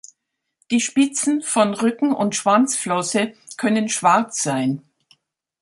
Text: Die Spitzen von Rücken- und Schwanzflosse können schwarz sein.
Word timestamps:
Die 0.71 0.79
Spitzen 0.79 1.43
von 1.43 1.75
Rücken- 1.75 2.11
und 2.11 2.33
Schwanzflosse 2.35 3.33
können 3.55 3.87
schwarz 3.87 4.41
sein. 4.41 4.81